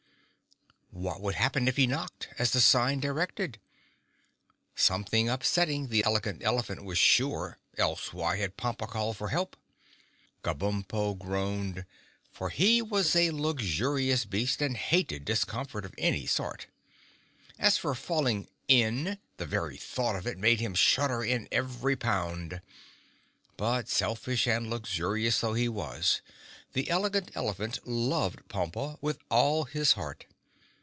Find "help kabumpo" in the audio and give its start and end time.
9.29-11.17